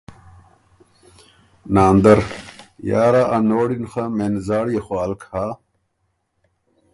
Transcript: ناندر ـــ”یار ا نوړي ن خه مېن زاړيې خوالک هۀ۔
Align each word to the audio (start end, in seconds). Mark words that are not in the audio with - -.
ناندر 1.73 2.19
ـــ”یار 2.89 3.13
ا 3.35 3.37
نوړي 3.49 3.77
ن 3.83 3.85
خه 3.91 4.03
مېن 4.17 4.33
زاړيې 4.47 4.81
خوالک 4.85 5.21
هۀ۔ 5.31 5.47